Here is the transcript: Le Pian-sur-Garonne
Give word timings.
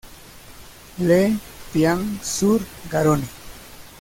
Le 0.99 1.29
Pian-sur-Garonne 1.71 3.21